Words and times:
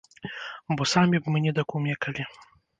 Бо 0.79 0.87
самі 0.93 1.21
б 1.27 1.35
мы 1.37 1.45
не 1.45 1.55
дакумекалі. 1.61 2.29